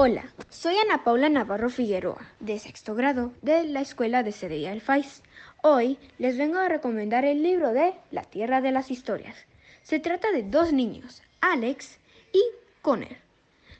[0.00, 4.80] Hola, soy Ana Paula Navarro Figueroa, de sexto grado de la Escuela de Cedella del
[4.80, 5.24] Fais.
[5.60, 9.34] Hoy les vengo a recomendar el libro de La Tierra de las Historias.
[9.82, 11.98] Se trata de dos niños, Alex
[12.32, 12.40] y
[12.80, 13.16] Conner.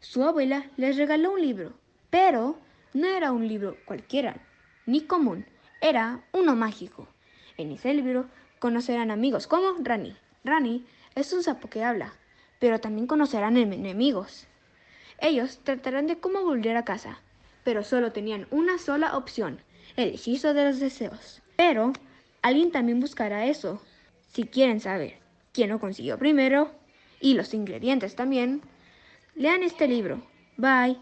[0.00, 1.74] Su abuela les regaló un libro,
[2.08, 2.56] pero
[2.94, 4.38] no era un libro cualquiera,
[4.86, 5.44] ni común,
[5.82, 7.08] era uno mágico.
[7.58, 8.24] En ese libro
[8.58, 10.16] conocerán amigos como Rani.
[10.44, 12.14] Rani es un sapo que habla,
[12.58, 14.48] pero también conocerán enemigos.
[15.18, 17.20] Ellos tratarán de cómo volver a casa,
[17.64, 19.60] pero solo tenían una sola opción,
[19.96, 21.42] el hechizo de los deseos.
[21.56, 21.92] Pero
[22.42, 23.82] alguien también buscará eso.
[24.32, 25.18] Si quieren saber
[25.52, 26.70] quién lo consiguió primero,
[27.20, 28.62] y los ingredientes también,
[29.34, 30.22] lean este libro.
[30.56, 30.98] Bye.